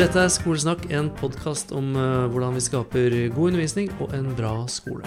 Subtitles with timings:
[0.00, 4.52] Dette er Skolesnakk, en podkast om eh, hvordan vi skaper god undervisning og en bra
[4.72, 5.04] skole.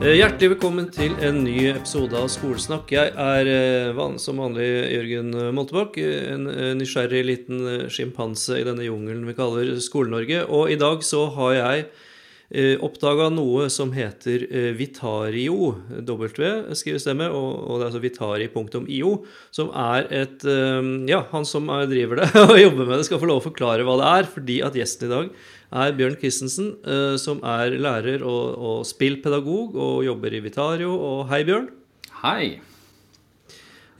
[0.00, 2.90] Eh, Hjertelig velkommen til en ny episode av Skolesnakk.
[2.96, 6.50] Jeg er eh, som vanlig Jørgen Moltebakk, en
[6.80, 7.62] nysgjerrig liten
[7.94, 10.48] sjimpanse i denne jungelen vi kaller Skole-Norge.
[10.50, 11.90] Og i dag så har jeg
[12.82, 15.76] oppdaga noe som heter eh, Vitario.
[16.02, 16.28] W
[16.74, 19.12] skrives det med, og, det er altså vitari.io,
[19.54, 23.22] som er et eh, Ja, han som er, driver det og jobber med det, skal
[23.22, 25.30] få lov å forklare hva det er, fordi at gjesten i dag
[25.70, 30.90] er Bjørn Christensen, eh, som er lærer og, og spillpedagog og jobber i Vitario.
[30.96, 31.70] Og hei, Bjørn.
[32.24, 32.58] Hei.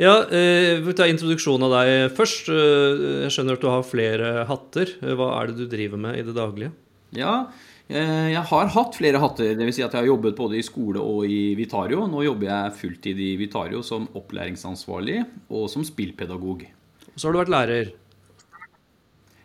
[0.00, 2.50] Ja, eh, vi tar introduksjonen av deg først.
[2.50, 4.94] Eh, Jeg skjønner at du har flere hatter.
[5.04, 6.72] Eh, Hva er det du driver med i det daglige?
[7.14, 9.54] Ja, eh, jeg har hatt flere hatter.
[9.58, 9.74] Dvs.
[9.78, 12.04] Si at jeg har jobbet både i skole og i Vitario.
[12.10, 16.62] Nå jobber jeg fulltid i Vitario som opplæringsansvarlig og som spillpedagog.
[17.10, 17.90] Og så har du vært lærer.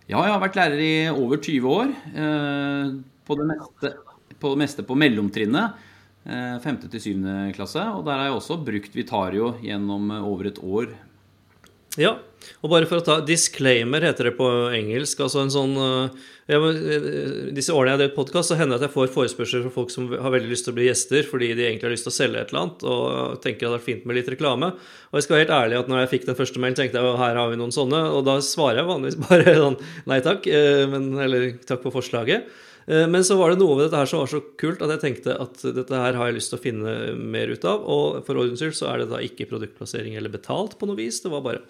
[0.05, 1.93] Ja, jeg har vært lærer i over 20 år.
[2.13, 2.93] eh,
[3.25, 3.95] På det meste
[4.37, 5.81] på, det meste på mellomtrinnet.
[6.25, 6.77] 5.
[6.89, 7.25] Til 7.
[7.53, 7.81] klasse.
[7.97, 10.93] Og der har jeg også brukt Vitario gjennom eh, over et år.
[12.01, 12.17] Ja,
[12.61, 15.21] og bare for å ta disclaimer heter det på engelsk.
[15.23, 17.07] Altså en sånn eh, ja, eh,
[17.55, 20.09] Disse årene jeg har drevet podkast, hender det at jeg får forespørsler fra folk som
[20.11, 22.43] har veldig lyst til å bli gjester fordi de egentlig har lyst til å selge
[22.43, 24.73] et eller annet og tenker det hadde fint med litt reklame.
[25.09, 27.17] Og jeg skal være helt ærlig at når jeg fikk den første mailen, tenkte jeg
[27.23, 30.85] her har vi noen sånne, og da svarer jeg vanligvis bare sånn nei takk, eh,
[30.91, 32.51] men, eller takk for forslaget.
[32.87, 35.03] Eh, Men så var det noe ved dette her som var så kult at jeg
[35.03, 37.85] tenkte at dette her har jeg lyst til å finne mer ut av.
[37.85, 41.21] Og for ordens skyld så er det da ikke produktplassering eller betalt på noe vis.
[41.23, 41.63] Det var bare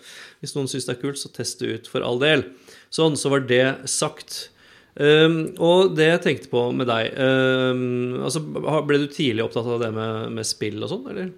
[0.44, 2.48] hvis noen syns det er kult, så test det ut for all del.
[2.94, 4.50] Sånn, så var det sagt.
[4.96, 9.82] Um, og det jeg tenkte på med deg um, altså Ble du tidlig opptatt av
[9.82, 11.34] det med, med spill og sånn, eller?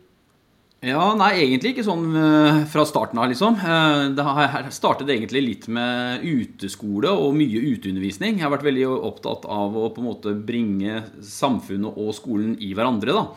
[0.86, 3.56] Ja, nei, egentlig ikke sånn eh, fra starten av, liksom.
[3.58, 8.38] Eh, Det har- startet egentlig litt med uteskole og mye uteundervisning.
[8.38, 12.76] Jeg har vært veldig opptatt av å på en måte bringe samfunnet og skolen i
[12.76, 13.28] hverandre, da.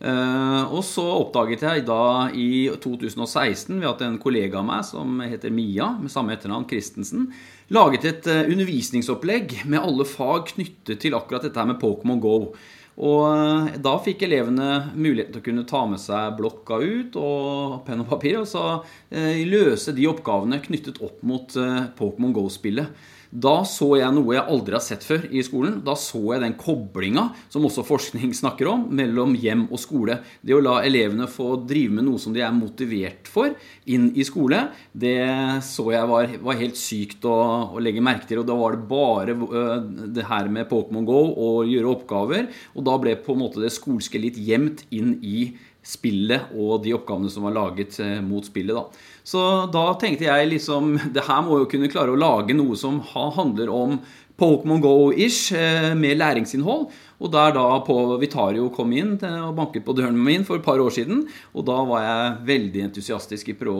[0.00, 5.20] Eh, Og så oppdaget jeg da i 2016 ved at en kollega av meg som
[5.20, 7.32] heter Mia, med samme etternavn, Christensen,
[7.70, 12.54] laget et undervisningsopplegg med alle fag knyttet til akkurat dette her med Pokémon GO.
[12.98, 17.76] Og eh, da fikk elevene muligheten til å kunne ta med seg blokka ut og
[17.86, 18.64] penn og papir, og så
[19.10, 23.06] eh, løse de oppgavene knyttet opp mot eh, Pokémon GO-spillet.
[23.28, 25.78] Da så jeg noe jeg aldri har sett før i skolen.
[25.84, 30.18] Da så jeg den koblinga, som også forskning snakker om, mellom hjem og skole.
[30.40, 33.52] Det å la elevene få drive med noe som de er motivert for,
[33.88, 34.62] inn i skole,
[34.92, 35.18] det
[35.66, 37.36] så jeg var, var helt sykt å,
[37.76, 38.40] å legge merke til.
[38.40, 42.48] Og da var det bare øh, det her med Pokémon GO og gjøre oppgaver.
[42.76, 45.50] Og da ble på en måte det skolske litt gjemt inn i
[45.88, 48.76] spillet og de oppgavene som var laget eh, mot spillet.
[48.76, 48.84] da.
[49.24, 49.40] Så
[49.72, 53.72] da tenkte jeg liksom Det her må jo kunne klare å lage noe som handler
[53.72, 53.98] om
[54.38, 56.86] Pokémon GO-ish, eh, med læringsinnhold.
[57.18, 60.66] Og der da på Vitario kom inn eh, og banket på døren min for et
[60.66, 61.24] par år siden.
[61.54, 63.78] Og da var jeg veldig entusiastisk i å,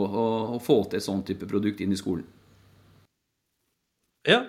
[0.56, 2.26] å få til et sånn type produkt inn i skolen.
[4.26, 4.42] Ja.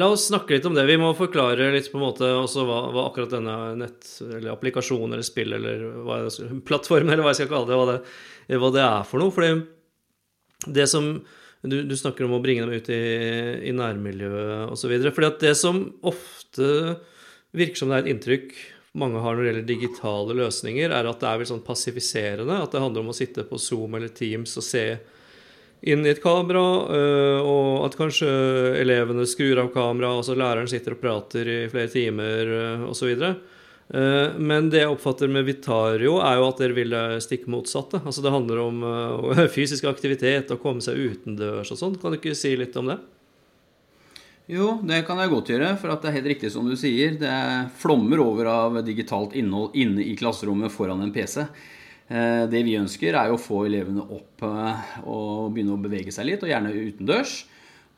[0.00, 0.86] La oss snakke litt om det.
[0.88, 5.16] Vi må forklare litt på en måte også hva, hva akkurat denne nett- eller applikasjonen
[5.16, 8.72] eller spill eller hva skal, plattformen eller hva jeg skal kalle det, hva det, hva
[8.76, 9.34] det er for noe.
[9.34, 11.12] Fordi det som
[11.60, 13.00] du, du snakker om å bringe dem ut i,
[13.68, 14.96] i nærmiljøet osv.
[15.28, 16.70] At det som ofte
[17.56, 18.54] virker som det er et inntrykk
[18.98, 22.56] mange har når det gjelder digitale løsninger, er at det er vel sånn passiviserende.
[22.58, 24.84] At det handler om å sitte på Zoom eller Teams og se
[25.82, 28.28] inn i et kamera, øh, og at kanskje
[28.80, 33.14] elevene skrur av kamera, altså læreren sitter og prater i flere timer øh, osv.
[33.90, 37.98] Uh, men det jeg oppfatter med Vitario, er jo at dere vil det stikk motsatte.
[38.04, 38.84] Altså Det handler om
[39.56, 41.96] fysisk aktivitet og komme seg utendørs og sånn.
[41.98, 43.00] Kan du ikke si litt om det?
[44.50, 47.14] Jo, det kan jeg godt gjøre, for det er helt riktig som du sier.
[47.18, 47.34] Det
[47.78, 51.44] flommer over av digitalt innhold inne i klasserommet foran en PC.
[52.10, 56.26] Eh, Det vi ønsker, er å få elevene opp eh, og begynne å bevege seg
[56.26, 57.44] litt, og gjerne utendørs.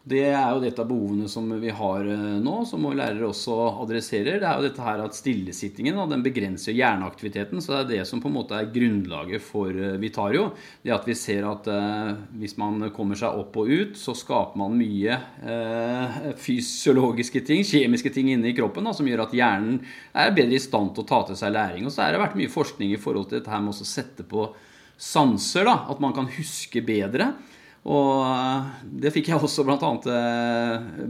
[0.03, 3.55] Det er jo dette behovene som vi har eh, nå, som lærere også
[3.85, 4.41] adresserer.
[4.43, 7.63] Det er jo dette her at stillesittingen den begrenser hjerneaktiviteten.
[7.63, 10.49] Så det er det som på en måte er grunnlaget for eh, Vitario.
[10.83, 12.11] Det at vi ser at eh,
[12.41, 18.11] hvis man kommer seg opp og ut, så skaper man mye eh, fysiologiske ting, kjemiske
[18.11, 19.79] ting inne i kroppen, da, som gjør at hjernen
[20.19, 21.87] er bedre i stand til å ta til seg læring.
[21.87, 24.27] Og så har det vært mye forskning i forhold til dette her med å sette
[24.27, 24.51] på
[24.99, 27.37] sanser, da, at man kan huske bedre.
[27.83, 29.89] Og det fikk jeg også bl.a.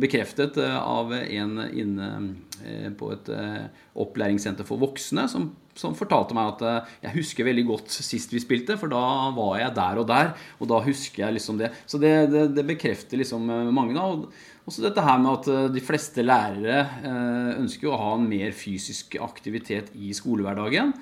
[0.00, 2.06] bekreftet av en inne
[2.96, 3.28] på et
[3.92, 8.78] opplæringssenter for voksne som, som, fortalte meg at jeg husker veldig godt sist vi spilte,
[8.80, 9.02] for da
[9.36, 10.32] var jeg der og der,
[10.62, 11.74] og da husker jeg liksom det.
[11.84, 13.92] Så det, det, det bekrefter liksom mange.
[13.92, 14.32] da, og
[14.68, 18.54] også dette her med at eh, de fleste lærere eh, ønsker å ha en mer
[18.54, 20.94] fysisk aktivitet i skolehverdagen.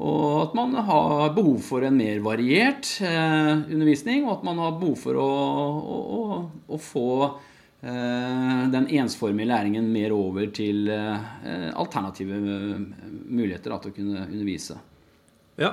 [0.00, 4.78] Og at man har behov for en mer variert eh, undervisning, og at man har
[4.80, 5.30] behov for å,
[5.82, 6.42] å,
[6.72, 7.08] å få
[7.82, 14.76] den ensformige læringen mer over til alternative muligheter da, til å kunne undervise.
[15.58, 15.72] Ja,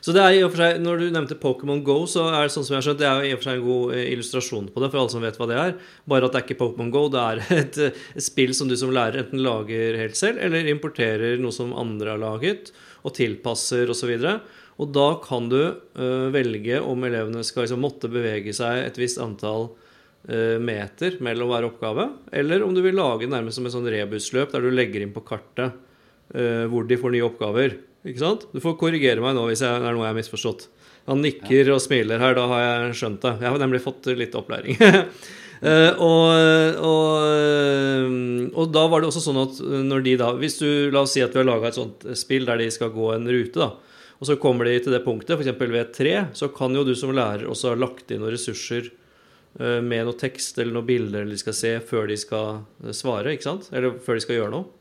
[0.00, 2.54] så det er i og for seg, Når du nevnte Pokémon Go, så er det
[2.54, 4.68] sånn som jeg har skjønt, det er i og for seg en god eh, illustrasjon
[4.74, 5.74] på det, for alle som vet hva det er.
[6.10, 8.92] Bare at det er ikke Pokémon Go, det er et, et, spill som du som
[8.94, 12.72] lærer enten lager helt selv, eller importerer noe som andre har laget,
[13.08, 14.14] og tilpasser osv.
[14.20, 19.00] Og, og da kan du uh, velge om elevene skal liksom måtte bevege seg et
[19.00, 23.74] visst antall uh, meter mellom hver oppgave, eller om du vil lage nærmest som et
[23.74, 27.78] sånn rebusløp der du legger inn på kartet uh, hvor de får nye oppgaver.
[28.06, 28.46] Ikke sant?
[28.54, 30.68] Du får korrigere meg nå hvis jeg, det er noe jeg har misforstått.
[31.08, 33.34] Han nikker og smiler her, da har jeg skjønt det.
[33.40, 34.76] Jeg har nemlig fått litt opplæring.
[35.58, 36.28] Og,
[36.86, 36.97] og,
[38.58, 41.22] og, da var det også sånn at når de da Hvis du la oss si
[41.24, 43.70] at vi har laga et sånt spill der de skal gå en rute, da,
[44.18, 45.52] og så kommer de til det punktet, f.eks.
[45.60, 48.90] ved et tre, så kan jo du som lærer også ha lagt inn noen ressurser
[49.60, 53.46] uh, med noe tekst eller noen bilder de skal se før de skal svare, ikke
[53.46, 53.70] sant?
[53.70, 54.74] Eller før de skal gjøre noe.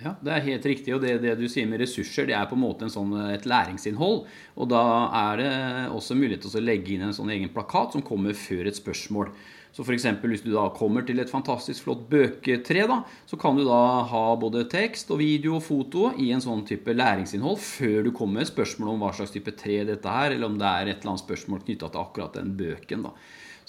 [0.00, 0.94] Ja, Det er helt riktig.
[0.94, 3.44] og det, det, du sier med ressurser, det er på en måte en sånn, et
[3.44, 4.22] læringsinnhold.
[4.56, 4.82] Og da
[5.20, 5.52] er det
[5.92, 9.34] også mulighet til å legge inn en sånn egen plakat som kommer før et spørsmål.
[9.72, 10.06] Så f.eks.
[10.24, 13.80] hvis du da kommer til et fantastisk flott bøketre, da, så kan du da
[14.10, 18.40] ha både tekst og video og foto i en sånn type læringsinnhold før du kommer
[18.40, 21.14] med spørsmål om hva slags type tre dette er, eller om det er et eller
[21.14, 23.06] annet spørsmål knytta til akkurat den bøken.
[23.06, 23.14] da.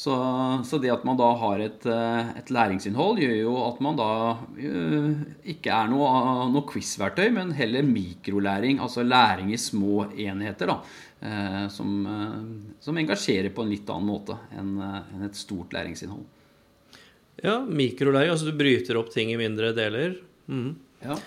[0.01, 0.13] Så,
[0.65, 4.07] så, det at man da har et, eh, et, læringsinnhold, gjør jo at man da
[4.33, 5.12] uh,
[5.53, 6.07] ikke er noe,
[6.50, 10.80] noe quiz-verktøy, men heller mikrolæring, altså læring i små enheter, da,
[11.21, 16.25] uh, som, uh, som, engasjerer på en litt annen måte enn en et stort læringsinnhold.
[17.45, 20.18] Ja, mikrolæring, altså du bryter opp ting i mindre deler.
[20.50, 20.74] Mm.
[21.06, 21.21] Ja.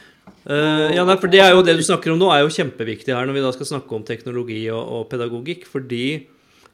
[0.50, 3.26] ja, nei, for det er jo det du snakker om nå, er jo kjempeviktig her
[3.28, 5.70] når vi da skal snakke om teknologi og, og pedagogikk.
[5.70, 6.06] fordi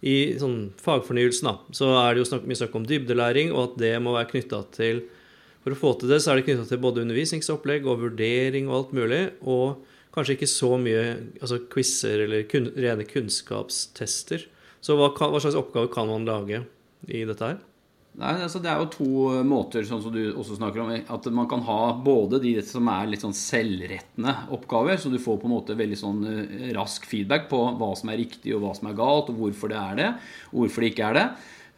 [0.00, 3.80] i sånn fagfornyelsen da, så er det jo snakk, mye snakk om dybdelæring, og at
[3.82, 5.04] det må være knytta til
[5.60, 8.76] For å få til det, så er det knytta til både undervisningsopplegg og vurdering og
[8.78, 9.18] alt mulig.
[9.44, 9.82] Og
[10.14, 11.02] kanskje ikke så mye
[11.36, 14.46] altså quizer eller kun, rene kunnskapstester.
[14.80, 16.62] Så hva, hva slags oppgave kan man lage
[17.12, 17.60] i dette her?
[18.20, 19.12] Nei, altså Det er jo to
[19.48, 20.90] måter, sånn som du også snakker om.
[20.92, 25.38] At man kan ha både de som er litt sånn selvrettende oppgaver, så du får
[25.40, 28.74] på en måte veldig sånn eh, rask feedback på hva som er riktig og hva
[28.76, 30.10] som er galt, og hvorfor det er det,
[30.52, 31.24] og hvorfor det ikke er det.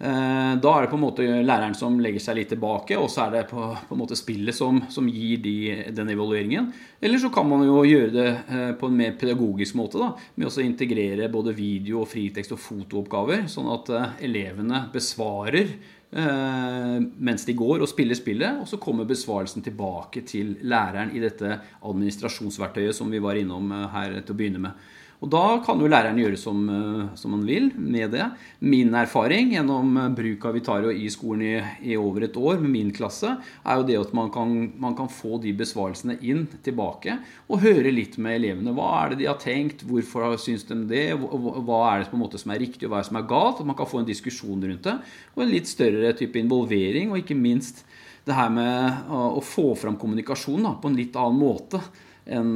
[0.03, 3.29] Eh, da er det på en måte læreren som legger seg litt tilbake, og så
[3.29, 5.57] er det på, på en måte spillet som, som gir de,
[5.95, 6.73] den evalueringen.
[6.99, 10.51] Eller så kan man jo gjøre det eh, på en mer pedagogisk måte, da, med
[10.51, 13.95] å integrere både video, og fritekst og fotooppgaver, sånn at
[14.27, 15.77] elevene besvarer
[16.13, 18.61] mens de går og spiller spillet.
[18.61, 23.89] Og så kommer besvarelsen tilbake til læreren i dette administrasjonsverktøyet som vi var innom eh,
[23.95, 24.91] her til å begynne med.
[25.23, 28.25] Og da kan jo læreren gjøre som, eh, som han vil med det.
[28.59, 31.53] Min erfaring gjennom eh, bruk av Vitario i skolen i,
[31.93, 35.11] i, over et år med min klasse, er jo det at man kan, man kan,
[35.13, 38.75] få de besvarelsene inn tilbake og høre litt med elevene.
[38.75, 39.85] Hva er det de har tenkt?
[39.87, 41.05] Hvorfor syns de det?
[41.21, 43.29] Hva er det på en måte som er riktig, og hva er det som er
[43.31, 43.61] galt?
[43.63, 44.97] At man kan få en diskusjon rundt det.
[45.37, 47.85] Og en litt større type involvering, og ikke minst
[48.27, 51.83] det her med å, å få fram kommunikasjon da, på en litt annen måte
[52.23, 52.55] enn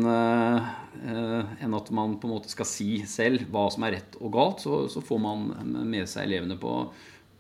[1.04, 4.32] eh, en at man på en måte skal si selv hva som er rett og
[4.34, 5.50] galt, så, så får man
[5.88, 6.78] med seg elevene på,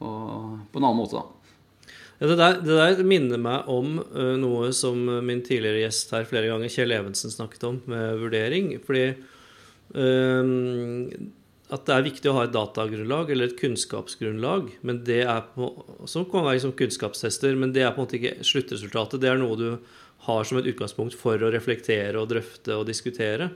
[0.00, 0.12] på,
[0.72, 1.32] på en annen måte, da.
[2.16, 6.24] Ja, det, der, det, der, minner meg om uh, noe som min tidligere gjest her
[6.28, 8.70] flere ganger, Kjell Evensen, snakket om med vurdering.
[8.86, 9.10] Fordi
[9.92, 11.26] uh,
[11.66, 15.72] at det er viktig å ha et datagrunnlag eller et kunnskapsgrunnlag, men det er på,
[16.06, 19.20] som kan være liksom kunnskapstester, men det er på en måte ikke sluttresultatet.
[19.22, 19.68] Det er noe du
[20.26, 23.50] har som et utgangspunkt for å reflektere og drøfte og diskutere.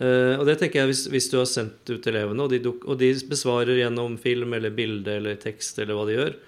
[0.00, 2.96] Uh, og det tenker jeg hvis, hvis, du har sendt ut elevene, og de, og
[3.00, 6.38] de, besvarer gjennom film eller bilde eller tekst eller hva de gjør,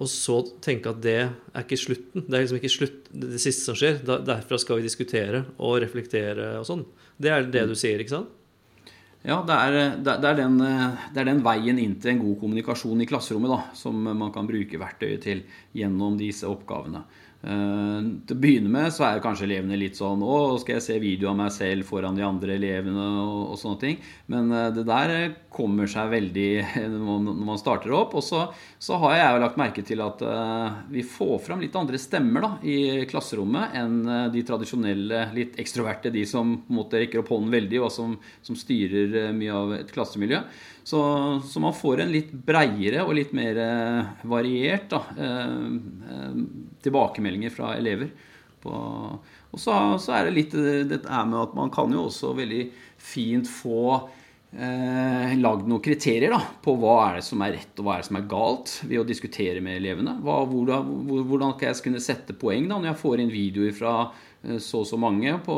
[0.00, 2.24] og så tenke at det er ikke slutten.
[2.24, 3.98] Det er liksom ikke slutt, det siste som skjer.
[4.06, 6.86] Da, derfra skal vi diskutere og reflektere og sånn.
[7.20, 8.36] Det er det du sier, ikke sant?
[9.20, 13.02] Ja, det er, det, er den, det er, den, veien inn til en god kommunikasjon
[13.04, 15.42] i klasserommet da, som man kan bruke verktøyet til
[15.76, 17.02] gjennom disse oppgavene.
[17.40, 20.96] Uh, til å begynne med så er kanskje elevene litt sånn Å, skal jeg se
[21.00, 23.96] video av meg selv foran de andre elevene og, og sånne ting.
[24.28, 25.14] Men uh, det der
[25.48, 26.48] kommer seg veldig
[26.98, 28.18] når man starter opp.
[28.20, 28.42] Og så,
[28.76, 30.24] så har jeg jo lagt merke til at
[30.92, 33.96] vi får fram litt andre stemmer da, i klasserommet enn
[34.34, 38.14] de tradisjonelle, litt ekstroverte, de som på en måte rekker opp hånden veldig, og som,
[38.46, 40.42] som styrer mye av et klassemiljø.
[40.90, 41.00] Så,
[41.44, 43.58] så, man får en litt breiere og litt mer
[44.26, 45.02] variert da,
[47.30, 48.10] tilbakemeldinger fra elever.
[48.60, 48.70] På,
[49.50, 52.66] og så, så, er det litt det er med at man kan jo også veldig
[53.00, 54.08] fint få
[54.52, 58.02] eh, lagd noen kriterier da, på hva er det som er rett og hva er
[58.02, 60.18] det som er galt, ved å diskutere med elevene.
[60.20, 63.94] Hva, hvordan, hvordan, kan jeg kunne sette poeng da, når jeg får inn videoer fra
[64.40, 65.54] så og så mange på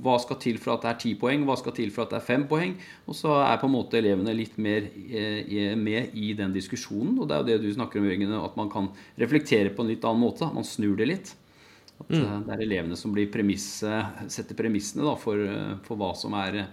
[0.00, 2.18] hva skal til for at det er ti poeng, hva skal til for at det
[2.22, 2.72] er fem poeng.
[3.04, 7.18] Og så er på en måte elevene litt mer eh, med i den diskusjonen.
[7.18, 8.88] Og det er jo det du snakker om, Jørgen, at man kan
[9.20, 10.48] reflektere på en litt annen måte.
[10.56, 11.34] Man snur det litt.
[12.00, 12.22] At mm.
[12.22, 14.00] Eh, det er elevene som blir premisse,
[14.32, 15.44] setter premissene da, for,
[15.84, 16.64] for hva som er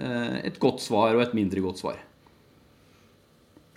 [0.00, 1.96] et godt svar og et mindre godt svar.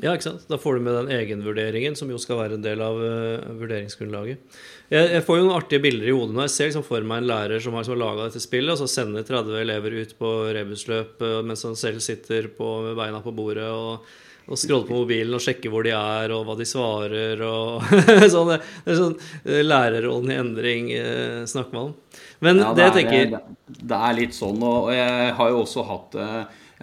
[0.01, 0.47] Ja, ikke sant?
[0.49, 4.41] Da får du med den egenvurderingen, som jo skal være en del av uh, vurderingsgrunnlaget.
[4.89, 7.21] Jeg, jeg, får jo noen artige bilder i hodet når jeg ser liksom for meg
[7.21, 10.33] en lærer som har har laga dette spillet, og så sender 30 elever ut på
[10.57, 14.09] rebusløp uh, mens han selv sitter på, med beina på bordet og,
[14.49, 17.45] og scroller på mobilen og sjekker hvor de er, og hva de svarer.
[17.45, 17.85] og
[18.33, 22.19] sånn, Det, det er sånn uh, lærerrollen i endring uh, snakker man om.
[22.43, 23.37] Men ja, det, det, jeg tenker
[23.77, 26.21] det, er litt sånn, og jeg har jo også hatt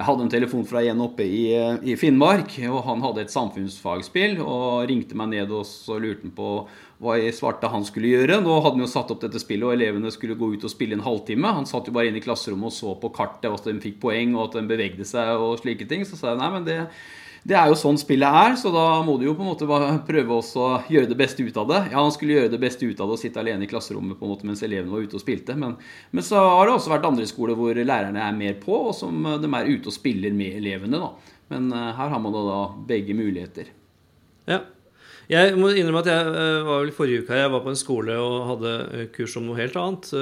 [0.00, 1.42] jeg hadde en telefon fra en oppe i,
[1.84, 4.38] i, Finnmark, og han hadde et samfunnsfagspill.
[4.40, 6.52] Og ringte meg ned og så lurte han på
[7.04, 8.38] hva jeg svarte han skulle gjøre.
[8.40, 10.96] Nå hadde han jo satt opp dette spillet, og elevene skulle gå ut og spille
[10.96, 11.52] en halvtime.
[11.52, 14.32] Han satt jo bare inne i klasserommet og så på kartet at de fikk poeng,
[14.38, 16.08] og at de bevegde seg og slike ting.
[16.08, 16.78] Så sa jeg nei, men det
[17.40, 19.66] det er jo sånn spillet er, så da må du jo på en måte
[20.08, 21.78] prøve også å gjøre det beste ut av det.
[21.88, 24.26] Ja, han skulle gjøre det beste ut av det og sitte alene i klasserommet på
[24.26, 25.56] en måte mens elevene var ute og spilte.
[25.56, 25.78] Men,
[26.12, 29.24] men, så har det også vært andre skoler hvor lærerne er mer på, og som
[29.40, 31.00] de er ute og spiller med elevene.
[31.00, 31.38] da.
[31.54, 32.60] Men uh, her har man da, da
[32.92, 33.72] begge muligheter.
[34.50, 34.60] Ja.
[35.30, 37.84] Jeg må innrømme at jeg uh, var vel forrige uke her, jeg var på en
[37.86, 40.12] skole og hadde kurs om noe helt annet.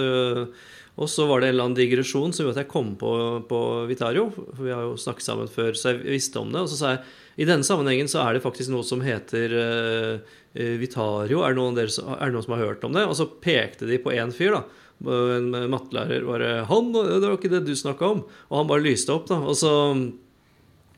[0.98, 3.12] Og så var det en eller annen digresjon som gjorde at jeg kom på,
[3.46, 4.26] på Vitario.
[4.34, 6.64] For vi har jo snakket sammen før, så jeg visste om det.
[6.64, 7.02] Og så sa jeg
[7.38, 10.38] i denne sammenhengen så er det faktisk noe som heter uh,
[10.80, 11.44] Vitario.
[11.46, 13.04] Er det, noen dere, er det noen som har hørt om det?
[13.06, 14.64] Og så pekte de på én fyr, da.
[14.98, 19.14] En mattelærer bare 'Han, det var ikke det du snakka om.' Og han bare lyste
[19.14, 19.38] opp, da.
[19.38, 19.70] Og så,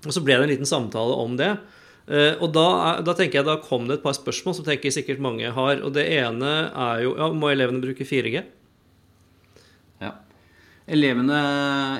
[0.00, 1.58] og så ble det en liten samtale om det.
[2.08, 5.20] Uh, og da, da, tenker jeg da kom det et par spørsmål som tenker sikkert
[5.20, 5.84] mange har.
[5.84, 8.40] Og det ene er jo ja, Må elevene bruke 4G?
[10.90, 11.40] Elevene,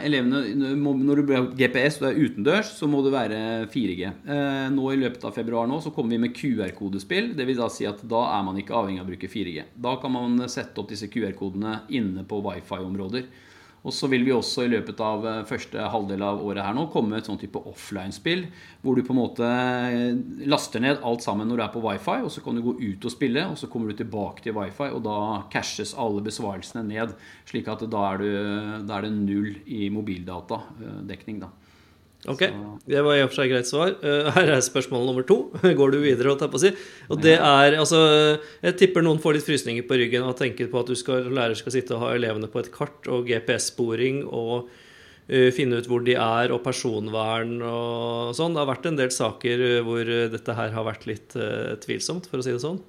[0.03, 4.09] elevene, Når du blir GPS og er utendørs, så må det være 4G.
[4.27, 7.33] Eh, nå I løpet av februar nå så kommer vi med QR-kodespill.
[7.39, 9.69] Det vil da si at da er man ikke avhengig av å bruke 4G.
[9.87, 13.31] Da kan man sette opp disse QR-kodene inne på wifi-områder.
[13.81, 16.85] Og så vil vi også i løpet av eh, første halvdel av året her nå
[16.93, 18.45] komme et sånn type offline-spill,
[18.83, 20.19] hvor du på en måte eh,
[20.51, 23.09] laster ned alt sammen når du er på wifi, og så kan du gå ut
[23.09, 25.17] og spille, og så kommer du tilbake til wifi, og da
[25.53, 27.17] cashes alle besvarelsene ned,
[27.49, 31.41] slik at da er, du, da er det null i mobildatadekning.
[31.47, 31.55] da.
[32.29, 32.43] Ok,
[32.85, 33.95] det var i og for seg greit svar.
[34.05, 35.39] Eh, her er spørsmål nummer to.
[35.79, 36.35] Går du videre?
[36.35, 36.73] Og, si.
[37.09, 38.03] og det er, altså,
[38.61, 41.57] Jeg tipper noen får litt frysninger på ryggen og tenker på at du skal, lærer
[41.57, 46.05] skal sitte og ha elevene på et kart og GPS-sporing og uh, finne ut hvor
[46.05, 48.53] de er, og personvern og sånn.
[48.53, 52.43] Det har vært en del saker hvor dette her har vært litt uh, tvilsomt, for
[52.43, 52.83] å si det sånn.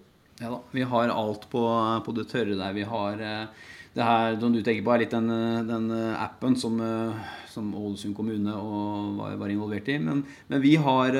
[0.43, 0.63] Ja da.
[0.75, 1.67] Vi har alt på,
[2.03, 2.75] på det tørre der.
[2.75, 5.31] Vi har uh det her som du tenker på, er litt den,
[5.67, 6.77] den appen som,
[7.51, 9.97] som, Ålesund kommune var, var, involvert i.
[9.99, 11.17] Men, men vi, har,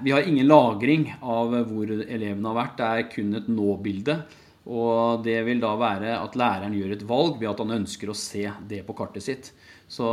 [0.00, 2.78] vi, har, ingen lagring av hvor elevene har vært.
[2.78, 4.22] Det er kun et nå-bilde.
[4.70, 8.16] Og det vil da være at læreren gjør et valg ved at han ønsker å
[8.16, 9.50] se det på kartet sitt.
[9.90, 10.06] Så,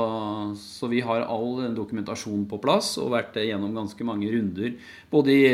[0.60, 4.74] så vi har all dokumentasjon på plass og vært gjennom ganske mange runder
[5.12, 5.46] både i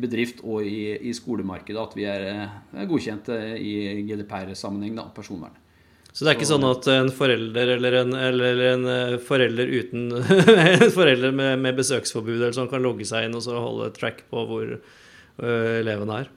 [0.00, 2.24] bedrift og i, i skolemarkedet at vi er,
[2.72, 3.74] er godkjent i
[4.08, 5.58] GDPR-sammenheng, da, personvern.
[6.14, 10.12] Så det er ikke sånn at en forelder eller en, eller en eh, forelder uten
[10.84, 14.22] En forelder med, med, besøksforbud eller sånn kan logge seg inn og så holde track
[14.30, 16.30] på hvor uh, eleven er?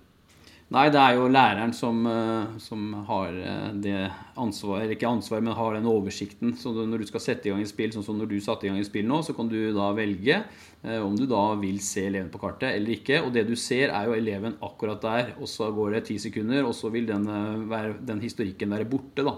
[0.74, 2.02] Nei, det er jo læreren som,
[2.60, 3.38] som har
[3.80, 6.58] det ansvar, eller ikke ansvar, men har den oversikten.
[6.60, 8.72] Så når du skal sette i gang et spill, sånn som når du satte i
[8.74, 10.42] gang et spill nå, så kan du da velge
[11.06, 13.22] om du da vil se eleven på kartet eller ikke.
[13.24, 15.32] Og det du ser, er jo eleven akkurat der.
[15.40, 17.32] Og så går det ti sekunder, og så vil den,
[18.04, 19.24] den historikken være borte.
[19.24, 19.38] da.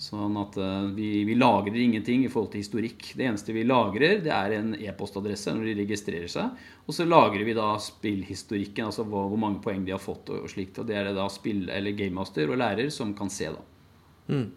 [0.00, 3.12] Sånn at uh, vi, vi, lagrer ingenting i forhold til historikk.
[3.14, 6.64] Det eneste vi lagrer, det er en e-postadresse når de registrerer seg.
[6.84, 10.42] Og så lagrer vi da spillhistorikken, altså hvor, hvor mange poeng de har fått og,
[10.42, 10.82] og, slikt.
[10.82, 13.64] Og det er det da spill- eller gamemaster og lærer som kan se, da.
[14.34, 14.50] Mm.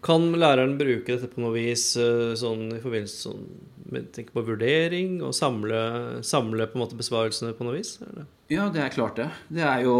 [0.00, 3.44] Kan læreren bruke dette på noe vis eh, sånn i forbindelse sånn,
[3.92, 5.80] med tenk på vurdering, og samle,
[6.24, 7.98] samle på en måte besvarelsene på noe vis?
[8.06, 8.28] Eller?
[8.50, 9.28] Ja, det er klart det.
[9.52, 9.98] Det er jo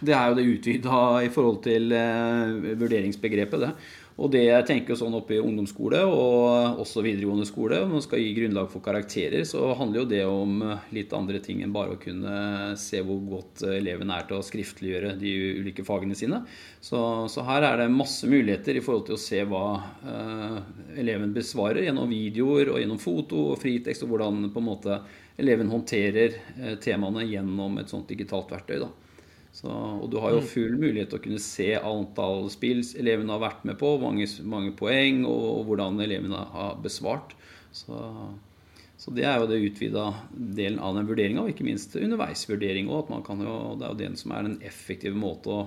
[0.00, 3.72] det, er jo det utvida i forhold til eh, vurderingsbegrepet, det.
[4.18, 8.18] Og det jeg tenker sånn oppe i ungdomsskole og også videregående skole, om man skal
[8.18, 10.56] gi grunnlag for karakterer, så handler jo det om
[10.94, 15.14] litt andre ting enn bare å kunne se hvor godt eleven er til å skriftliggjøre
[15.20, 16.42] de ulike fagene sine.
[16.82, 16.98] Så,
[17.30, 20.60] så her er det masse muligheter i forhold til å se hva uh,
[20.98, 25.02] eleven besvarer gjennom videoer og gjennom foto og fritekst, og hvordan på en måte
[25.38, 28.80] eleven håndterer uh, temaene gjennom et sånt digitalt verktøy.
[28.82, 28.90] da.
[29.52, 30.48] Så, og du har jo mm.
[30.50, 34.74] full mulighet til å kunne se antall spill elevene har vært med på, mange, mange
[34.76, 37.34] poeng, og, og, hvordan elevene har besvart.
[37.74, 37.96] Så,
[39.00, 43.10] så det er jo det utvida delen av den vurderinga, og ikke minst underveisvurdering òg.
[43.10, 45.64] Det er jo den som er den effektive måte å,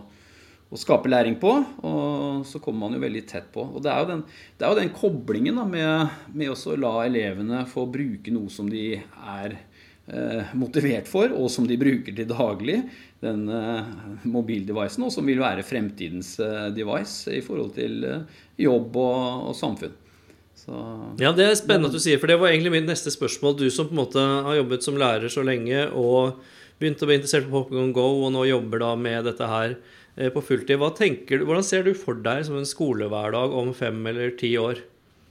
[0.69, 1.51] å, skape læring på.
[1.87, 3.65] Og så kommer man jo veldig tett på.
[3.65, 4.23] Og det er jo den,
[4.61, 8.93] er jo den koblingen da, med, med å la elevene få bruke noe som de
[9.01, 9.59] er
[10.57, 12.81] motivert for, og som de bruker til daglig,
[13.21, 13.89] den eh,
[14.29, 18.05] mobildevicen, og som vil være fremtidens eh, device i forhold til
[18.59, 19.93] jobb og, og samfunn.
[20.61, 20.77] Så,
[21.21, 23.55] ja, Det er spennende at du sier, for det var egentlig mitt neste spørsmål.
[23.57, 26.41] Du som på en måte har jobbet som lærer så lenge og
[26.81, 29.77] begynte å bli interessert på Pokémon Go, og nå jobber da med dette her
[30.35, 30.75] på fulltid.
[30.81, 34.53] Hva tenker du, Hvordan ser du for deg som en skolehverdag om fem eller ti
[34.59, 34.83] år?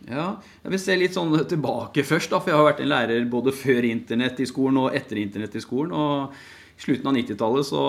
[0.09, 0.31] Ja,
[0.65, 3.53] jeg vil se litt sånn tilbake først, da, for jeg har vært en lærer både
[3.53, 5.93] før internett i skolen og etter internett i skolen.
[5.93, 6.33] og
[6.81, 7.81] i slutten av 90-tallet så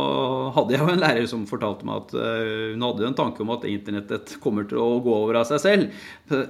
[0.51, 3.53] hadde jeg jo en lærer som fortalte meg at uh, hun hadde en tanke om
[3.56, 6.01] at internettet kommer til å gå over av seg selv.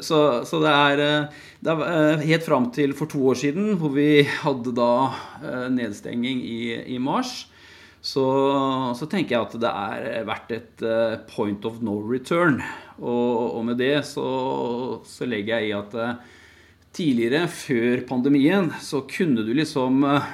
[0.02, 0.18] Så,
[0.50, 3.94] så det, er, eh, det er, eh, helt fram til for to år siden, hvor
[3.94, 4.90] vi hadde da
[5.70, 6.62] nedstenging i,
[6.96, 7.46] i mars,
[8.02, 8.26] så,
[8.98, 12.58] så, tenker jeg at det er vært et uh, point of no return.
[12.98, 14.26] Og, og med det så,
[15.06, 16.40] så, legger jeg i at uh,
[16.98, 20.32] tidligere, før pandemien, så kunne du liksom uh,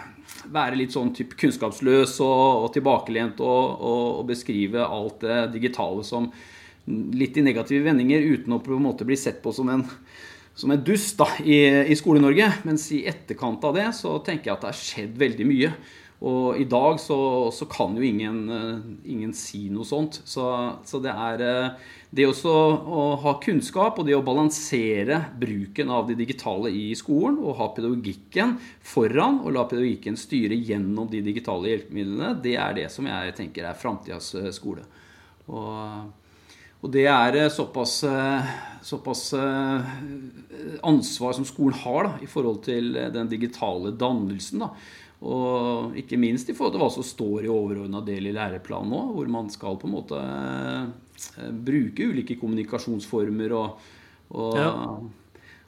[0.48, 6.32] være litt sånn type kunnskapsløs og, og tilbakelent og, og, beskrive alt det digitale som
[6.88, 9.84] litt i negative vendinger uten å på en måte bli sett på som en
[10.58, 12.48] som en dust da, i, i Skole-Norge.
[12.66, 15.70] Mens i etterkant av det så tenker jeg at det har skjedd veldig mye.
[16.26, 17.18] Og i dag så,
[17.54, 18.78] så kan jo ingen, eh,
[19.14, 20.18] ingen, si noe sånt.
[20.26, 20.48] Så,
[20.88, 22.54] så det er eh, det også
[22.90, 27.70] å ha kunnskap og det å balansere bruken av det digitale i skolen og ha
[27.76, 33.38] pedagogikken foran og la pedagogikken styre gjennom de digitale hjelpemidlene, det er det som jeg
[33.38, 34.88] tenker er framtidas eh, skole.
[35.48, 36.08] Og,
[36.82, 38.02] og, det er såpass,
[38.84, 39.22] såpass,
[40.84, 44.66] ansvar som skolen har da, i forhold til den digitale dannelsen.
[44.66, 44.74] da,
[45.26, 49.02] og ikke minst i forhold til hva som står i overordna del i læreplanen nå,
[49.16, 53.88] hvor man skal på en måte eh, bruke ulike kommunikasjonsformer og,
[54.30, 54.70] og, ja.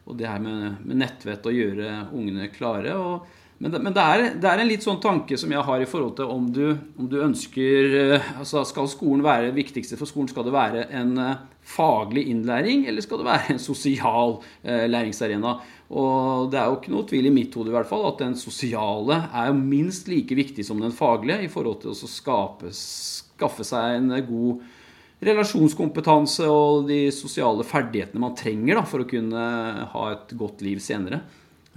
[0.05, 2.93] og det her med, med, nettvett og gjøre ungene klare.
[2.93, 3.25] Og,
[3.57, 5.89] men, det, men det, er, det, er, en litt sånn tanke som jeg har i
[5.89, 6.67] forhold til om du,
[7.01, 10.29] om du ønsker eh, altså Skal skolen være det viktigste for skolen?
[10.29, 11.41] Skal det være en eh,
[11.73, 15.57] faglig innlæring, eller skal det være en sosial læringsarena?
[15.89, 18.35] Og det er jo ikke noe tvil i mitt hode i hvert fall at den
[18.37, 23.65] sosiale er jo minst like viktig som den faglige i forhold til å skape, skaffe
[23.65, 24.61] seg en god
[25.25, 29.41] relasjonskompetanse og de sosiale ferdighetene man trenger da, for å kunne
[29.91, 31.23] ha et godt liv senere.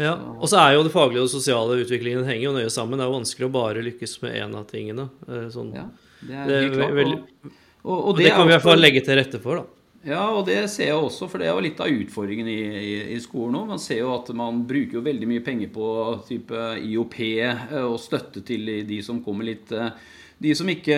[0.00, 2.98] Ja, Og så er jo det faglige og sosiale utviklingen henger jo nøye sammen.
[2.98, 5.08] Det er jo vanskelig å bare lykkes med én av tingene.
[5.28, 5.72] Eh, sånn.
[5.76, 5.88] Ja,
[6.22, 7.00] det er helt klart.
[7.02, 9.81] Og, og, og, det, det kan vi i hvert fall legge til rette for, da.
[10.02, 12.94] Ja, og det ser jeg også, for det er jo litt av utfordringen i, i,
[13.14, 13.68] i skolen òg.
[13.70, 15.90] Man ser jo at man bruker jo veldig mye penger på
[16.26, 19.94] type IOP eh, og støtte til de som kommer litt eh,
[20.42, 20.96] De som ikke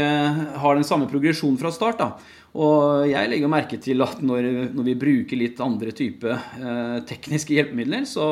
[0.56, 2.00] har den samme progresjonen fra start.
[2.00, 2.40] da.
[2.56, 7.58] Og jeg legger merke til at når, når vi bruker litt andre type eh, tekniske
[7.58, 8.24] hjelpemidler, så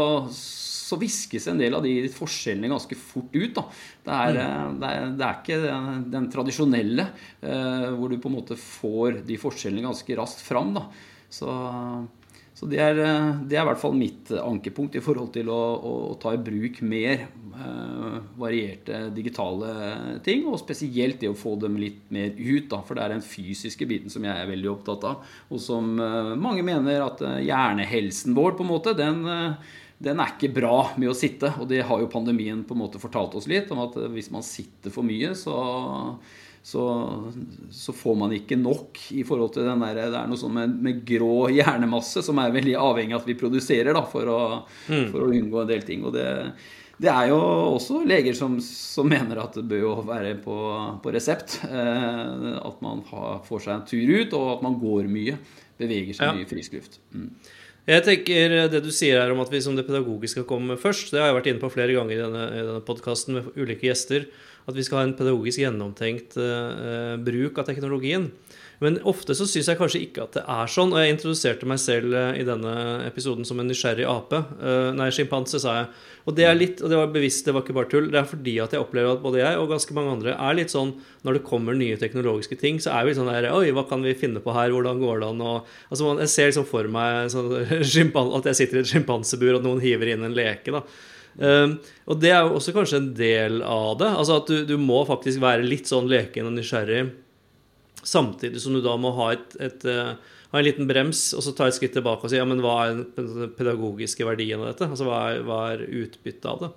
[0.92, 3.60] så viskes en del av de forskjellene ganske fort ut.
[4.04, 4.80] Det, er, mm.
[4.82, 7.08] det, er, det er ikke den, den tradisjonelle
[7.40, 10.74] eh, hvor du på en måte får de forskjellene ganske raskt fram.
[11.32, 11.48] Så,
[12.52, 15.92] så det, er, det, er, i hvert fall mitt ankepunkt i forhold til å, å,
[16.10, 19.72] å ta i bruk mer eh, varierte digitale
[20.26, 20.44] ting.
[20.50, 22.68] Og spesielt det å få dem litt mer ut.
[22.70, 25.36] Da, for det er den fysiske biten som jeg er veldig opptatt av.
[25.48, 30.20] Og som eh, mange mener at eh, hjernehelsen vår på en måte, den eh, den
[30.22, 31.52] er ikke bra med å sitte.
[31.62, 34.44] Og det har jo pandemien på en måte fortalt oss litt, om at hvis man
[34.46, 35.54] sitter for mye, så,
[36.62, 36.84] så,
[37.70, 40.76] så, får man ikke nok i forhold til den der Det er noe sånn med,
[40.82, 44.42] med grå hjernemasse som er veldig avhengig av at vi produserer da, for, å,
[44.90, 45.08] mm.
[45.14, 46.04] for å unngå en del ting.
[46.08, 46.28] Og det,
[47.02, 47.40] det er jo
[47.78, 50.58] også leger som, som, mener at det bør jo være på,
[51.02, 51.60] på resept.
[51.70, 55.38] Eh, at man har, får seg en tur ut, og at man går mye.
[55.78, 56.36] Beveger seg ja.
[56.36, 57.00] mye i frisk luft.
[57.14, 57.30] Mm.
[57.82, 61.10] Jeg tenker Det du sier her om at vi som det pedagogiske skal komme først,
[61.10, 63.88] det har jeg vært inne på flere ganger i denne, i denne podkasten med ulike
[63.88, 64.28] gjester.
[64.70, 68.28] At vi skal ha en pedagogisk gjennomtenkt uh, bruk av teknologien.
[68.82, 70.90] Men ofte så syns jeg kanskje ikke at det er sånn.
[70.90, 72.72] Og jeg introduserte meg selv eh, i denne
[73.06, 74.40] episoden som en nysgjerrig ape.
[74.58, 75.86] Uh, nei, sjimpanse, sa jeg.
[76.26, 78.10] Og det er litt, og det var bevisst, det var ikke bare tull.
[78.10, 80.74] Det er fordi at jeg opplever at både jeg og ganske mange andre er litt
[80.74, 80.92] sånn
[81.26, 84.18] når det kommer nye teknologiske ting, så er vi sånn der Oi, hva kan vi
[84.18, 84.74] finne på her?
[84.74, 85.46] Hvordan går det an?
[85.46, 87.50] Og, altså, jeg ser liksom for meg sånn,
[88.38, 90.74] at jeg sitter i et sjimpansebur, og noen hiver inn en leke.
[90.74, 90.84] da.
[91.32, 91.78] Um,
[92.12, 94.10] og det er jo også kanskje en del av det.
[94.10, 97.06] Altså at du, du må faktisk være litt sånn leken og nysgjerrig
[98.02, 100.14] Samtidig som du da må ha, et, et, uh,
[100.50, 102.76] ha en liten brems og så ta et skritt tilbake og si ja, men hva
[102.88, 104.90] er den pedagogiske verdien av dette?
[104.90, 106.74] Altså Hva er, hva er utbyttet av det?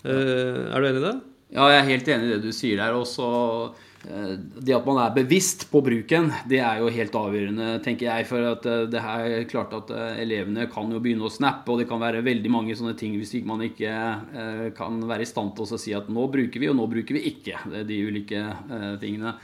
[0.00, 0.14] Ja.
[0.16, 1.16] er du enig i det?
[1.50, 2.94] Ja, jeg er helt enig i det du sier der.
[2.96, 8.06] Også uh, det at man er bevisst på bruken, det er jo helt avgjørende, tenker
[8.06, 8.28] jeg.
[8.30, 9.90] For at det er klart at
[10.22, 13.34] elevene kan jo begynne å snappe, og det kan være veldig mange sånne ting hvis
[13.42, 16.86] man ikke kan være i stand til å si at nå bruker vi, og nå
[16.94, 18.46] bruker vi ikke de ulike
[19.02, 19.34] tingene.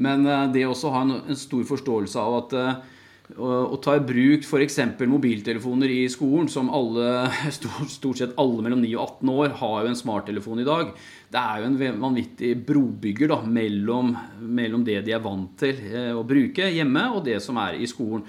[0.00, 2.98] Men eh, det også ha en, en stor forståelse av at eh,
[3.36, 4.78] å, å ta i bruk f.eks.
[5.06, 7.28] mobiltelefoner i skolen, som alle,
[7.96, 10.94] stort sett alle mellom 9 og 18 år har jo en smarttelefon i dag.
[11.30, 16.14] Det er jo en vanvittig brobygger da, mellom, mellom det de er vant til eh,
[16.16, 18.24] å bruke hjemme, og det som er i skolen.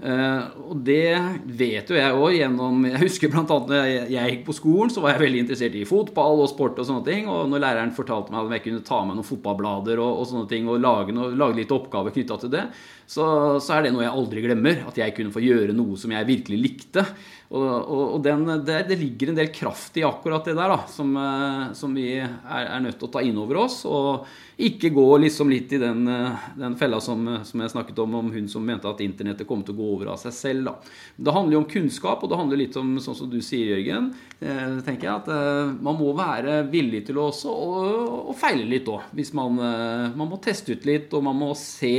[0.00, 1.12] Uh, og det
[1.44, 3.42] vet jo jeg òg gjennom Jeg husker bl.a.
[3.44, 6.80] da jeg, jeg gikk på skolen, så var jeg veldig interessert i fotball og sport
[6.80, 7.28] og sånne ting.
[7.28, 10.48] Og når læreren fortalte meg at jeg kunne ta med noen fotballblader og, og sånne
[10.48, 12.64] ting og lage, noe, lage litt oppgaver knytta til det,
[13.04, 13.26] så,
[13.60, 14.80] så, er det noe jeg aldri glemmer.
[14.88, 17.04] At jeg kunne få gjøre noe som jeg virkelig likte.
[17.50, 20.84] Og, og, og den, det, det, ligger en del kraft i akkurat det der, da,
[20.86, 23.82] som, uh, som vi er, er, nødt til å ta inn over oss.
[23.90, 24.28] og
[24.60, 28.30] ikke gå liksom litt i den, eh, den fella som, som, jeg snakket om, om
[28.32, 30.68] hun som mente at internettet kom til å gå over av seg selv.
[30.68, 30.74] Da.
[31.16, 34.10] Det handler jo om kunnskap, og det handler litt om, sånn som du sier, Jørgen,
[34.40, 38.88] eh, tenker jeg, at eh, man må være villig til å også å, feile litt
[38.90, 39.08] òg.
[39.16, 41.94] Hvis man, eh, man må teste ut litt, og man må se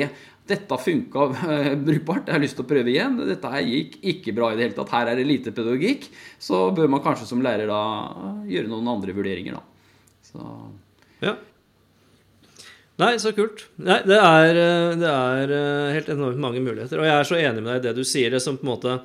[0.49, 3.19] dette funka eh, brukbart, jeg har lyst til å prøve igjen.
[3.29, 4.95] Dette her gikk ikke bra i det hele tatt.
[4.95, 6.09] Her er det lite pedagogikk.
[6.41, 7.83] Så bør man kanskje som lærer da
[8.49, 9.63] gjøre noen andre vurderinger, da.
[10.31, 10.49] Så.
[11.21, 11.37] Ja.
[13.01, 13.65] Nei, så kult.
[13.81, 16.99] Nei, det er, eh, det er, eh, helt enormt mange muligheter.
[16.99, 18.73] Og jeg er så enig med deg i det du sier, det som på en
[18.75, 19.01] måte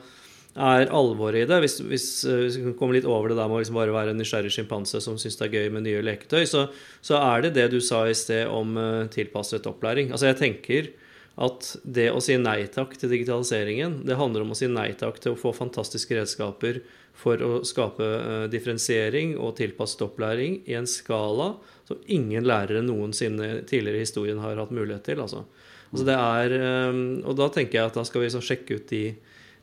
[0.57, 1.61] er alvoret i det.
[1.62, 4.11] Hvis, hvis, eh, hvis vi kommer litt over det der med å liksom bare være
[4.11, 6.68] en nysgjerrig sjimpanse som syns det er gøy med nye leketøy, så,
[7.01, 8.77] så, er det det du sa i sted om
[9.09, 10.11] tilpasset opplæring.
[10.11, 10.92] Altså jeg tenker
[11.37, 15.18] at det å si nei takk til digitaliseringen, det handler om å si nei takk
[15.20, 16.81] til å få fantastiske redskaper
[17.16, 18.07] for å skape
[18.53, 21.55] differensiering og tilpasset opplæring i en skala
[21.88, 25.20] som ingen lærere noensinne tidligere i historien har hatt mulighet til.
[25.25, 25.44] Altså.
[25.92, 29.05] Altså er, ehm, og da tenker jeg at da skal vi sjekke ut de,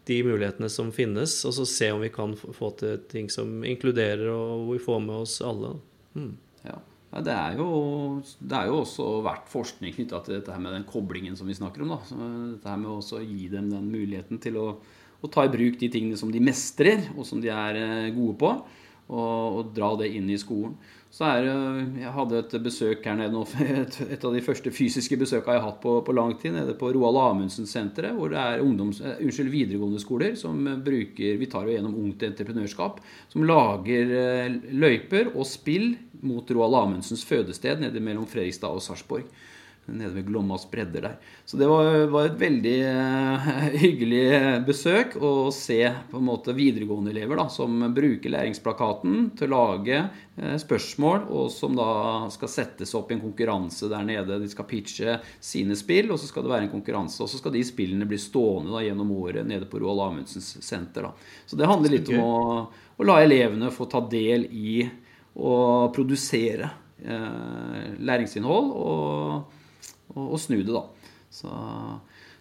[0.08, 4.30] de, mulighetene som finnes, og så se om vi kan få til ting som inkluderer,
[4.32, 5.76] og hvor vi får med oss alle.
[6.14, 6.34] Mm.
[6.64, 6.80] Ja.
[7.22, 7.68] Det, er jo,
[8.42, 11.58] det er jo også vært forskning knytta til dette her med den koblingen som vi
[11.58, 11.94] snakker om.
[11.94, 12.00] Da.
[12.56, 14.68] Dette her med å gi dem den muligheten til å,
[15.22, 18.38] å, ta i bruk de tingene som de mestrer, og som de er eh, gode
[18.42, 18.54] på,
[19.10, 20.76] og, og dra det inn i skolen.
[21.14, 23.44] Så er Jeg hadde et besøk her nede nå,
[23.84, 26.74] et, et av de første fysiske besøkene jeg har hatt på, på lang tid, nede
[26.80, 31.70] på Roald Amundsen-senteret, hvor det er ungdoms, eh, unnskyld, videregående skoler som bruker Vi tar
[31.70, 32.98] jo gjennom Ungt Entreprenørskap,
[33.30, 35.92] som lager eh, løyper og spill
[36.26, 39.30] mot Roald Amundsens fødested nede mellom Fredrikstad og Sarpsborg
[39.86, 41.16] nede ved Glommas bredder der.
[41.46, 43.48] Så det var, var et veldig uh,
[43.84, 44.26] hyggelig
[44.68, 50.00] besøk å se på en måte videregående elever da, som bruker læringsplakaten til å lage
[50.06, 51.88] uh, spørsmål, og som da
[52.34, 54.40] skal settes opp i en konkurranse der nede.
[54.40, 57.20] De skal pitche sine spill, og så skal det være en konkurranse.
[57.26, 61.10] Og så skal de spillene bli stående da, gjennom året nede på Roald Amundsens senter.
[61.10, 61.42] Da.
[61.50, 62.62] Så det handler litt om å,
[62.96, 64.78] å la elevene få ta del i
[65.34, 65.58] å
[65.92, 66.72] produsere
[67.04, 68.72] uh, læringsinnhold.
[68.80, 69.60] og
[70.16, 70.84] og, og snu det, da.
[71.34, 71.50] Så,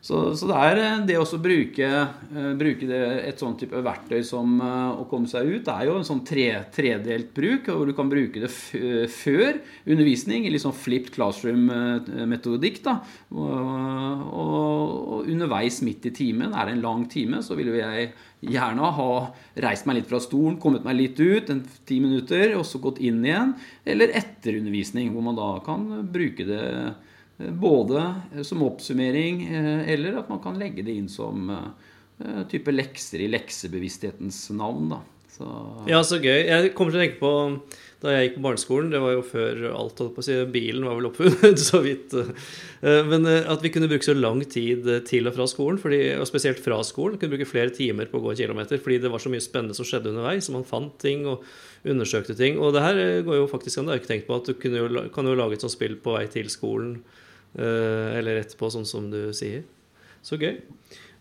[0.02, 2.98] så, så, det er eh, det å bruke, uh, bruke det,
[3.30, 6.24] et sånn type verktøy som uh, å komme seg ut, det er jo en sånn
[6.26, 12.82] tre, tredelt bruk, hvor du kan bruke det før undervisning, i litt sånn flipped classroom-metodikk.
[12.84, 12.98] da,
[13.30, 18.10] og, og, underveis midt i timen, er det en lang time, så vil jo jeg
[18.42, 19.08] gjerne ha
[19.62, 22.98] reist meg litt fra stolen, kommet meg litt ut, en ti minutter, og så gått
[22.98, 23.54] inn igjen.
[23.86, 26.66] Eller etter undervisning, hvor man da kan bruke det
[27.50, 28.02] Både
[28.46, 29.44] som oppsummering,
[29.90, 31.50] eller at man kan legge det inn som
[32.50, 34.92] type lekser i leksebevissthetens navn.
[34.92, 35.00] da.
[35.32, 35.48] Så...
[35.88, 36.44] Ja, så gøy.
[36.44, 37.32] Jeg kommer til å tenke på
[38.02, 38.90] da jeg gikk på barneskolen.
[38.90, 40.36] Det var jo før alt holdt på å si.
[40.52, 42.16] Bilen var vel oppfunnet, så vidt.
[42.18, 46.00] Eh, men eh, at vi kunne bruke så lang tid til og fra skolen, fordi,
[46.18, 49.12] og spesielt fra skolen, kunne bruke flere timer på å gå en kilometer fordi det
[49.12, 50.48] var så mye spennende som skjedde underveis.
[50.48, 51.46] Så man fant ting og
[51.86, 52.58] undersøkte ting.
[52.58, 53.92] Og det her eh, går jo faktisk an.
[53.92, 56.50] Det har på at du jo, kan jo lage et sånt spill på vei til
[56.52, 56.98] skolen
[57.52, 59.66] eller etterpå, sånn som du sier.
[60.24, 60.56] Så gøy.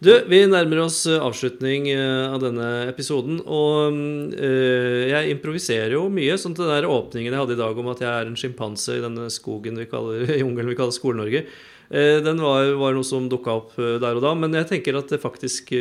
[0.02, 3.38] Du, vi nærmer oss eh, avslutning eh, av denne episoden.
[3.46, 3.94] Og
[4.34, 6.40] øh, jeg improviserer jo mye.
[6.42, 8.98] sånn til den der åpningen jeg hadde i dag om at jeg er en sjimpanse
[8.98, 11.46] i denne skogen vi kaller, jungelen vi kaller Skole-Norge,
[11.92, 14.30] den var, var, noe som dukka opp der og da.
[14.40, 15.74] Men jeg tenker at det faktisk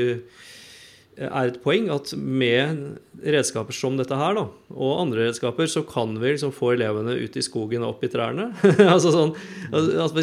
[1.26, 6.14] er et poeng at med redskaper som dette her, da, og andre redskaper, så kan
[6.20, 8.48] vi liksom få elevene ut i skogen og opp i trærne.
[8.94, 9.34] altså sånn,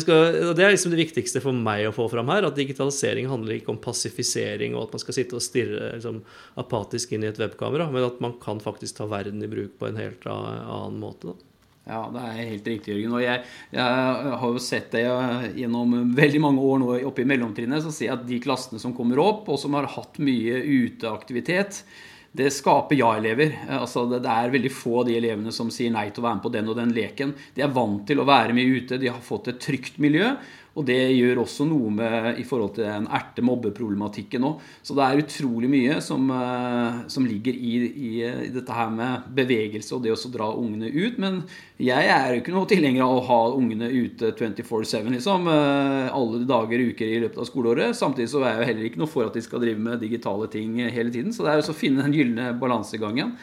[0.02, 2.48] skal, det er liksom det viktigste for meg å få fram her.
[2.50, 6.24] At digitalisering handler ikke om passifisering og at man skal sitte og stirre liksom,
[6.58, 9.92] apatisk inn i et webkamera, men at man kan faktisk ta verden i bruk på
[9.92, 11.36] en helt annen måte.
[11.36, 11.57] da.
[11.88, 13.16] Ja, det er helt riktig, Jørgen.
[13.16, 15.06] Og jeg, jeg, har jo sett det
[15.56, 17.86] gjennom veldig mange år nå oppe i mellomtrinnet.
[17.86, 21.82] Så ser jeg at de klassene som kommer opp, og som har hatt mye uteaktivitet,
[22.38, 23.56] det skaper ja-elever.
[23.80, 26.46] Altså, det, er veldig få av de elevene som sier nei til å være med
[26.46, 27.34] på den og den leken.
[27.56, 30.36] De er vant til å være mye ute, de har fått et trygt miljø.
[30.78, 34.62] Og det gjør også noe med i forhold til den erte-mobbeproblematikken òg.
[34.86, 39.26] Så det er utrolig mye som, eh, som ligger i, i, i, dette her med
[39.40, 41.18] bevegelse og det å dra ungene ut.
[41.24, 41.42] Men
[41.82, 46.44] jeg er jo ikke noe tilhenger av å ha ungene ute 24-7 liksom, eh, alle
[46.46, 47.98] dager og uker i løpet av skoleåret.
[47.98, 50.52] Samtidig så er jeg jo heller ikke noe for at de skal drive med digitale
[50.54, 51.34] ting hele tiden.
[51.34, 53.34] Så det er jo å finne den gylne balansegangen.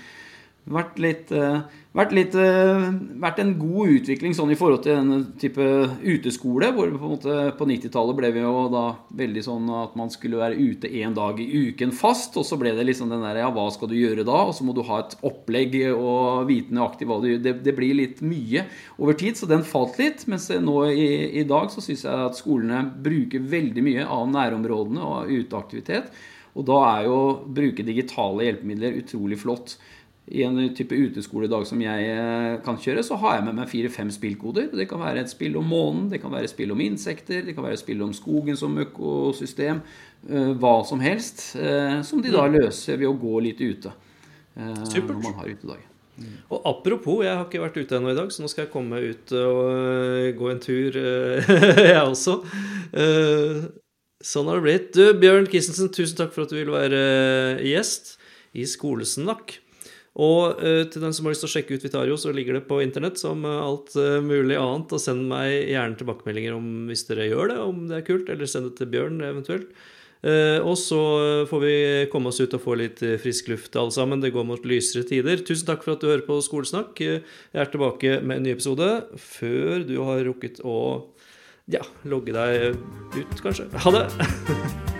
[0.64, 2.88] Vært litt, uh, vært, litt uh,
[3.22, 5.64] vært, en god utvikling sånn i forhold til denne type
[6.02, 6.70] uteskole.
[6.74, 7.14] hvor På,
[7.58, 11.38] på 90-tallet ble vi jo da veldig sånn at man skulle være ute én dag
[11.40, 12.36] i uken fast.
[12.40, 14.42] Og så ble det liksom den der ja, hva skal du gjøre da?
[14.48, 17.42] Og så må du ha et opplegg og vite nøyaktig hva du gjør.
[17.46, 18.66] Det, det, blir litt mye
[18.98, 20.26] over tid, så den falt litt.
[20.30, 21.08] Mens nå i,
[21.40, 26.10] i dag så syns jeg at skolene bruker veldig mye av nærområdene og uteaktivitet.
[26.54, 29.78] Og da er jo å bruke digitale hjelpemidler utrolig flott
[30.32, 34.08] i en type uteskoledag som jeg eh, kan kjøre, så har jeg med meg fire-fem
[34.12, 34.70] spillkoder.
[34.72, 37.52] Det kan være et spill om månen, det kan være et spill om insekter, det
[37.56, 39.82] kan være et spill om skogen som økosystem.
[40.24, 41.50] Eh, hva som helst.
[41.60, 42.56] Eh, som de da mm.
[42.56, 43.92] løser ved å gå litt ute.
[44.86, 45.10] Supert.
[45.10, 45.84] Når man har utedag.
[46.14, 46.34] Mm.
[46.54, 49.00] Og apropos, jeg har ikke vært ute ennå i dag, så nå skal jeg komme
[49.02, 50.98] ut og gå en tur,
[51.90, 52.38] jeg også.
[54.24, 54.88] Sånn har det blitt.
[54.94, 57.02] Du, Bjørn Kissensen, tusen takk for at du ville være
[57.66, 58.14] gjest
[58.54, 59.58] i Skolesnakk.
[60.14, 62.68] Og uh, til den som har lyst til å sjekke ut Vitario, så ligger det
[62.68, 64.94] på internett som uh, alt uh, mulig annet.
[64.94, 68.30] Og send meg gjerne tilbakemeldinger om hvis dere gjør det, om det er kult.
[68.30, 69.74] Eller send det til Bjørn eventuelt.
[70.64, 70.98] og så
[71.50, 71.72] får vi
[72.08, 74.22] komme oss ut og få litt frisk luft alle sammen.
[74.22, 75.42] Det går mot lysere tider.
[75.44, 76.96] Tusen takk for at du hører på Skolesnakk.
[76.96, 77.20] Jeg
[77.52, 78.88] er tilbake med en ny episode
[79.20, 80.78] før du har rukket å
[81.68, 82.80] ja, logge deg
[83.20, 83.68] ut, kanskje.
[83.84, 84.08] Ha det!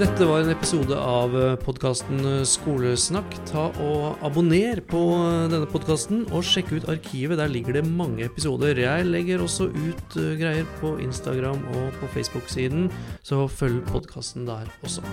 [0.00, 3.34] Dette var en episode av eh, podkasten eh, Skolesnakk.
[3.50, 7.36] Ta og Abonner på eh, denne podkasten, og sjekk ut arkivet.
[7.36, 8.80] Der ligger det mange episoder.
[8.80, 12.88] Jeg legger også ut greier på Instagram og på Facebook-siden,
[13.20, 15.04] så følg podkasten der også.